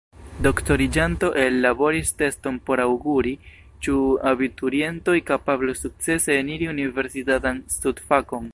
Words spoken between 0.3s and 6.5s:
Doktoriĝanto ellaboris teston por aŭguri, ĉu abiturientoj kapablos sukcese